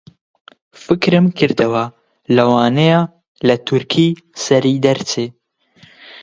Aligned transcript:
فکرم 0.83 1.25
کردەوە 1.37 1.83
لەوانەیە 2.35 3.01
لە 3.47 3.55
تورکی 3.67 4.09
سەری 4.43 4.77
دەرچێ 4.85 5.27